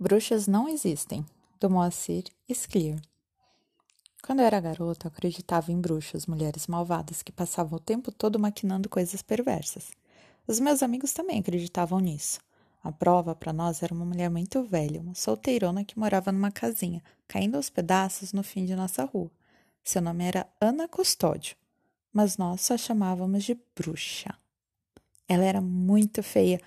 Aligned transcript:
Bruxas 0.00 0.46
não 0.46 0.68
existem, 0.68 1.26
do 1.58 1.68
Moacir 1.68 2.22
Scliar. 2.48 3.00
Quando 4.22 4.38
eu 4.38 4.44
era 4.44 4.60
garota, 4.60 5.08
eu 5.08 5.10
acreditava 5.10 5.72
em 5.72 5.80
bruxas, 5.80 6.24
mulheres 6.24 6.68
malvadas 6.68 7.20
que 7.20 7.32
passavam 7.32 7.78
o 7.78 7.82
tempo 7.82 8.12
todo 8.12 8.38
maquinando 8.38 8.88
coisas 8.88 9.22
perversas. 9.22 9.90
Os 10.46 10.60
meus 10.60 10.84
amigos 10.84 11.12
também 11.12 11.40
acreditavam 11.40 11.98
nisso. 11.98 12.38
A 12.80 12.92
prova 12.92 13.34
para 13.34 13.52
nós 13.52 13.82
era 13.82 13.92
uma 13.92 14.04
mulher 14.04 14.30
muito 14.30 14.62
velha, 14.62 15.00
uma 15.00 15.16
solteirona 15.16 15.84
que 15.84 15.98
morava 15.98 16.30
numa 16.30 16.52
casinha, 16.52 17.02
caindo 17.26 17.56
aos 17.56 17.68
pedaços 17.68 18.32
no 18.32 18.44
fim 18.44 18.64
de 18.64 18.76
nossa 18.76 19.04
rua. 19.04 19.32
Seu 19.82 20.00
nome 20.00 20.22
era 20.22 20.46
Ana 20.60 20.86
Custódio, 20.86 21.56
mas 22.12 22.36
nós 22.36 22.60
só 22.60 22.76
chamávamos 22.76 23.42
de 23.42 23.58
bruxa. 23.74 24.32
Ela 25.28 25.44
era 25.44 25.60
muito 25.60 26.22
feia. 26.22 26.60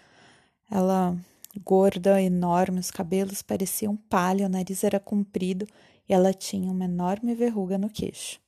Ela 0.70 1.18
gorda, 1.60 2.22
enorme, 2.22 2.80
os 2.80 2.92
cabelos 2.92 3.42
pareciam 3.42 3.96
palha, 3.96 4.46
o 4.46 4.50
nariz 4.50 4.84
era 4.84 5.00
comprido 5.00 5.68
e 6.08 6.14
ela 6.14 6.34
tinha 6.34 6.72
uma 6.72 6.86
enorme 6.86 7.36
verruga 7.36 7.78
no 7.78 7.90
queixo. 7.90 8.40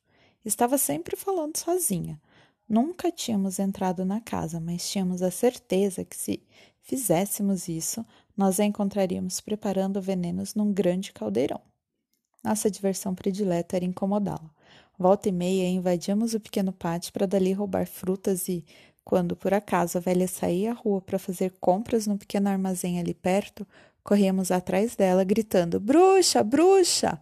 Estava 0.45 0.77
sempre 0.77 1.15
falando 1.15 1.57
sozinha. 1.57 2.19
Nunca 2.67 3.11
tínhamos 3.11 3.59
entrado 3.59 4.05
na 4.05 4.19
casa, 4.19 4.59
mas 4.59 4.89
tínhamos 4.89 5.21
a 5.21 5.31
certeza 5.31 6.03
que 6.03 6.15
se 6.15 6.41
fizéssemos 6.81 7.67
isso, 7.67 8.05
nós 8.35 8.59
a 8.59 8.65
encontraríamos 8.65 9.39
preparando 9.39 10.01
venenos 10.01 10.55
num 10.55 10.73
grande 10.73 11.13
caldeirão. 11.13 11.61
Nossa 12.43 12.69
diversão 12.69 13.15
predileta 13.15 13.77
era 13.77 13.85
incomodá-la. 13.85 14.49
Volta 14.99 15.29
e 15.29 15.31
meia 15.31 15.67
invadíamos 15.69 16.33
o 16.33 16.39
pequeno 16.39 16.73
pátio 16.73 17.13
para 17.13 17.25
dali 17.25 17.53
roubar 17.53 17.87
frutas 17.87 18.47
e 18.49 18.65
quando, 19.03 19.35
por 19.35 19.53
acaso, 19.53 19.97
a 19.97 20.01
velha 20.01 20.27
saía 20.27 20.71
à 20.71 20.73
rua 20.73 21.01
para 21.01 21.19
fazer 21.19 21.53
compras 21.59 22.07
no 22.07 22.17
pequeno 22.17 22.49
armazém 22.49 22.99
ali 22.99 23.13
perto, 23.13 23.67
corríamos 24.03 24.51
atrás 24.51 24.95
dela, 24.95 25.23
gritando: 25.23 25.79
Bruxa, 25.79 26.43
bruxa! 26.43 27.21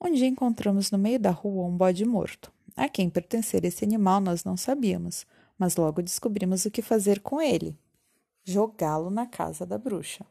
Um 0.00 0.12
dia 0.12 0.26
encontramos 0.26 0.90
no 0.90 0.98
meio 0.98 1.20
da 1.20 1.30
rua 1.30 1.66
um 1.66 1.76
bode 1.76 2.04
morto. 2.04 2.50
A 2.74 2.88
quem 2.88 3.10
pertencer 3.10 3.64
esse 3.64 3.84
animal 3.84 4.20
nós 4.20 4.44
não 4.44 4.56
sabíamos, 4.56 5.26
mas 5.58 5.76
logo 5.76 6.00
descobrimos 6.00 6.64
o 6.64 6.70
que 6.70 6.80
fazer 6.80 7.20
com 7.20 7.40
ele: 7.40 7.76
jogá-lo 8.42 9.10
na 9.10 9.26
casa 9.26 9.66
da 9.66 9.76
bruxa. 9.76 10.24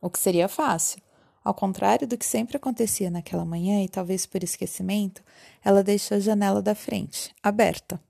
O 0.00 0.08
que 0.08 0.18
seria 0.18 0.48
fácil. 0.48 1.02
Ao 1.42 1.54
contrário 1.54 2.06
do 2.06 2.18
que 2.18 2.24
sempre 2.24 2.58
acontecia 2.58 3.10
naquela 3.10 3.44
manhã, 3.44 3.82
e 3.82 3.88
talvez 3.88 4.26
por 4.26 4.44
esquecimento, 4.44 5.22
ela 5.64 5.82
deixou 5.82 6.16
a 6.16 6.20
janela 6.20 6.62
da 6.62 6.74
frente 6.74 7.34
aberta. 7.42 8.00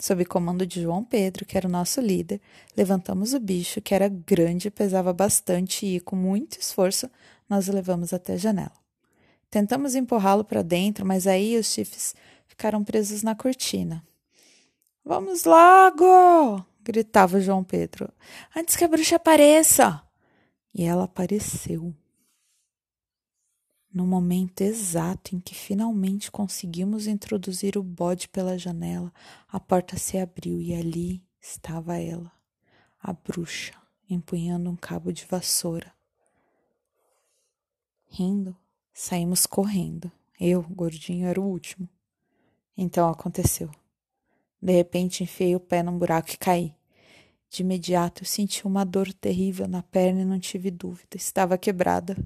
Sob 0.00 0.24
comando 0.24 0.64
de 0.64 0.82
João 0.82 1.02
Pedro, 1.02 1.44
que 1.44 1.56
era 1.56 1.66
o 1.66 1.70
nosso 1.70 2.00
líder, 2.00 2.40
levantamos 2.76 3.34
o 3.34 3.40
bicho, 3.40 3.80
que 3.80 3.94
era 3.94 4.08
grande 4.08 4.70
pesava 4.70 5.12
bastante, 5.12 5.84
e, 5.84 5.98
com 5.98 6.14
muito 6.14 6.58
esforço, 6.60 7.10
nós 7.48 7.68
o 7.68 7.72
levamos 7.72 8.12
até 8.12 8.34
a 8.34 8.36
janela. 8.36 8.72
Tentamos 9.50 9.94
empurrá-lo 9.96 10.44
para 10.44 10.62
dentro, 10.62 11.04
mas 11.04 11.26
aí 11.26 11.58
os 11.58 11.66
chifres 11.66 12.14
ficaram 12.46 12.84
presos 12.84 13.22
na 13.22 13.34
cortina. 13.34 14.06
Vamos 15.04 15.44
logo! 15.44 16.64
gritava 16.80 17.40
João 17.40 17.64
Pedro. 17.64 18.08
Antes 18.54 18.76
que 18.76 18.84
a 18.84 18.88
bruxa 18.88 19.16
apareça! 19.16 20.02
E 20.72 20.84
ela 20.84 21.04
apareceu. 21.04 21.92
No 23.92 24.06
momento 24.06 24.60
exato 24.60 25.34
em 25.34 25.40
que 25.40 25.54
finalmente 25.54 26.30
conseguimos 26.30 27.06
introduzir 27.06 27.78
o 27.78 27.82
bode 27.82 28.28
pela 28.28 28.58
janela, 28.58 29.12
a 29.48 29.58
porta 29.58 29.96
se 29.96 30.18
abriu 30.18 30.60
e 30.60 30.74
ali 30.74 31.22
estava 31.40 31.96
ela, 31.96 32.30
a 33.00 33.12
bruxa, 33.14 33.72
empunhando 34.08 34.68
um 34.68 34.76
cabo 34.76 35.10
de 35.10 35.24
vassoura. 35.24 35.92
Rindo, 38.06 38.54
saímos 38.92 39.46
correndo. 39.46 40.12
Eu, 40.38 40.62
gordinho, 40.62 41.26
era 41.26 41.40
o 41.40 41.44
último. 41.44 41.88
Então 42.76 43.08
aconteceu. 43.08 43.70
De 44.60 44.72
repente 44.72 45.22
enfiei 45.22 45.56
o 45.56 45.60
pé 45.60 45.82
num 45.82 45.98
buraco 45.98 46.30
e 46.30 46.36
caí. 46.36 46.74
De 47.48 47.62
imediato 47.62 48.22
eu 48.22 48.26
senti 48.26 48.66
uma 48.66 48.84
dor 48.84 49.12
terrível 49.12 49.66
na 49.66 49.82
perna 49.82 50.20
e 50.20 50.24
não 50.24 50.38
tive 50.38 50.70
dúvida, 50.70 51.16
estava 51.16 51.56
quebrada. 51.56 52.16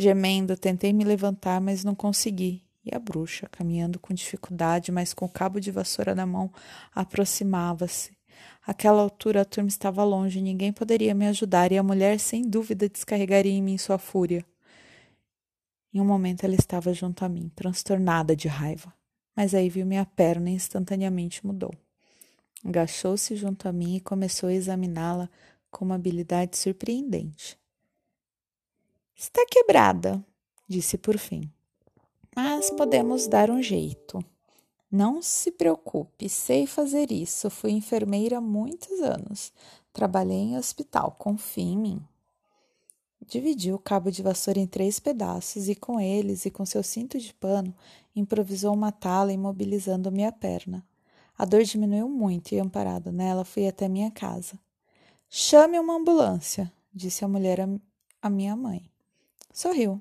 Gemendo, 0.00 0.56
tentei 0.56 0.92
me 0.92 1.02
levantar, 1.02 1.60
mas 1.60 1.82
não 1.82 1.92
consegui. 1.92 2.62
E 2.84 2.94
a 2.94 3.00
bruxa, 3.00 3.48
caminhando 3.50 3.98
com 3.98 4.14
dificuldade, 4.14 4.92
mas 4.92 5.12
com 5.12 5.24
o 5.24 5.28
cabo 5.28 5.58
de 5.58 5.72
vassoura 5.72 6.14
na 6.14 6.24
mão, 6.24 6.52
aproximava-se. 6.94 8.16
Aquela 8.64 9.02
altura 9.02 9.40
a 9.40 9.44
turma 9.44 9.66
estava 9.68 10.04
longe, 10.04 10.40
ninguém 10.40 10.72
poderia 10.72 11.12
me 11.16 11.26
ajudar, 11.26 11.72
e 11.72 11.78
a 11.78 11.82
mulher, 11.82 12.20
sem 12.20 12.48
dúvida, 12.48 12.88
descarregaria 12.88 13.50
em 13.50 13.60
mim 13.60 13.76
sua 13.76 13.98
fúria. 13.98 14.46
Em 15.92 16.00
um 16.00 16.04
momento 16.04 16.44
ela 16.44 16.54
estava 16.54 16.94
junto 16.94 17.24
a 17.24 17.28
mim, 17.28 17.50
transtornada 17.56 18.36
de 18.36 18.46
raiva, 18.46 18.94
mas 19.34 19.52
aí 19.52 19.68
viu 19.68 19.84
minha 19.84 20.06
perna 20.06 20.48
e 20.48 20.54
instantaneamente 20.54 21.44
mudou. 21.44 21.74
Agachou-se 22.64 23.34
junto 23.34 23.66
a 23.66 23.72
mim 23.72 23.96
e 23.96 24.00
começou 24.00 24.48
a 24.48 24.54
examiná-la 24.54 25.28
com 25.72 25.84
uma 25.84 25.96
habilidade 25.96 26.56
surpreendente. 26.56 27.58
Está 29.20 29.44
quebrada, 29.50 30.24
disse 30.68 30.96
por 30.96 31.18
fim. 31.18 31.50
Mas 32.36 32.70
podemos 32.70 33.26
dar 33.26 33.50
um 33.50 33.60
jeito. 33.60 34.24
Não 34.88 35.20
se 35.20 35.50
preocupe, 35.50 36.28
sei 36.28 36.68
fazer 36.68 37.10
isso. 37.10 37.50
Fui 37.50 37.72
enfermeira 37.72 38.38
há 38.38 38.40
muitos 38.40 39.00
anos. 39.00 39.52
Trabalhei 39.92 40.38
em 40.38 40.56
hospital, 40.56 41.16
confie 41.18 41.62
em 41.62 41.76
mim. 41.76 42.08
Dividiu 43.26 43.74
o 43.74 43.80
cabo 43.80 44.08
de 44.12 44.22
vassoura 44.22 44.60
em 44.60 44.68
três 44.68 45.00
pedaços 45.00 45.68
e, 45.68 45.74
com 45.74 45.98
eles 45.98 46.46
e 46.46 46.50
com 46.52 46.64
seu 46.64 46.84
cinto 46.84 47.18
de 47.18 47.34
pano, 47.34 47.74
improvisou 48.14 48.72
uma 48.72 48.92
tala 48.92 49.32
imobilizando 49.32 50.12
minha 50.12 50.30
perna. 50.30 50.86
A 51.36 51.44
dor 51.44 51.64
diminuiu 51.64 52.08
muito 52.08 52.54
e, 52.54 52.60
amparado 52.60 53.10
nela, 53.10 53.44
fui 53.44 53.66
até 53.66 53.88
minha 53.88 54.12
casa. 54.12 54.56
Chame 55.28 55.76
uma 55.76 55.96
ambulância, 55.96 56.72
disse 56.94 57.24
a 57.24 57.28
mulher 57.28 57.58
à 58.22 58.30
minha 58.30 58.54
mãe. 58.54 58.88
Sorriu. 59.58 60.00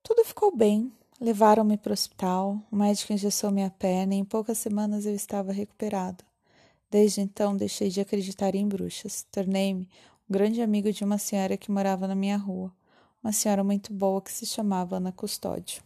Tudo 0.00 0.24
ficou 0.24 0.56
bem. 0.56 0.92
Levaram-me 1.20 1.76
para 1.76 1.90
o 1.90 1.92
hospital. 1.92 2.62
O 2.70 2.76
médico 2.76 3.12
engessou 3.12 3.50
minha 3.50 3.68
perna 3.68 4.14
e 4.14 4.18
em 4.18 4.24
poucas 4.24 4.58
semanas 4.58 5.06
eu 5.06 5.12
estava 5.12 5.50
recuperado. 5.50 6.22
Desde 6.88 7.20
então 7.20 7.56
deixei 7.56 7.90
de 7.90 8.00
acreditar 8.00 8.54
em 8.54 8.68
bruxas. 8.68 9.26
Tornei-me 9.28 9.88
um 10.30 10.32
grande 10.32 10.62
amigo 10.62 10.92
de 10.92 11.02
uma 11.02 11.18
senhora 11.18 11.56
que 11.56 11.68
morava 11.68 12.06
na 12.06 12.14
minha 12.14 12.36
rua, 12.36 12.72
uma 13.20 13.32
senhora 13.32 13.64
muito 13.64 13.92
boa 13.92 14.22
que 14.22 14.30
se 14.30 14.46
chamava 14.46 14.98
Ana 14.98 15.10
Custódio. 15.10 15.82